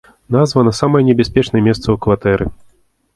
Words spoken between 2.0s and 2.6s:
кватэры.